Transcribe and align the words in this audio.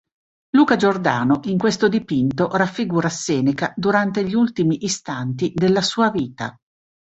Luca 0.57 0.77
Giordano 0.77 1.41
in 1.43 1.59
questo 1.59 1.87
dipinto 1.87 2.49
raffigura 2.57 3.07
Seneca 3.07 3.71
durante 3.77 4.25
gli 4.27 4.33
ultimi 4.33 4.83
istanti 4.83 5.51
della 5.53 5.83
sua 5.83 6.09
vita. 6.09 6.57